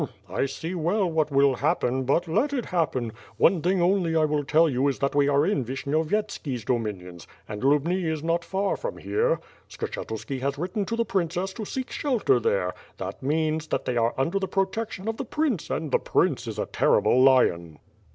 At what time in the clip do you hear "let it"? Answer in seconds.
2.27-2.65